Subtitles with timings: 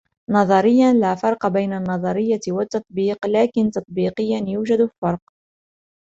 [0.29, 5.19] نظريا، لا فرق بين النظرية والتطبيق، لكن تطبيقيا، يوجد فرق.